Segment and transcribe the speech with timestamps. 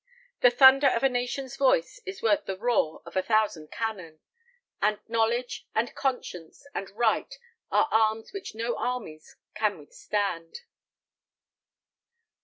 [0.39, 4.19] The thunder of a nation's voice is worth the roar of a thousand cannon;
[4.81, 7.37] and knowledge, and conscience, and right,
[7.69, 10.61] are arms which no armies can withstand."